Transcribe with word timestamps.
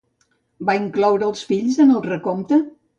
Va 0.69 0.75
incloure 0.79 1.29
els 1.29 1.47
fills 1.53 1.81
en 1.87 1.95
el 2.01 2.05
recompte? 2.11 2.65